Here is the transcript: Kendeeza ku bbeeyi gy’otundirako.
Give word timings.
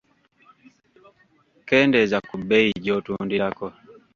Kendeeza 1.67 2.17
ku 2.27 2.33
bbeeyi 2.39 2.71
gy’otundirako. 2.83 3.65